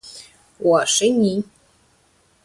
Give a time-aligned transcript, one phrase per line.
[0.57, 1.47] 我是你爹！